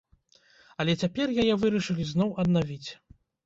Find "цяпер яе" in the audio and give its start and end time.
1.03-1.59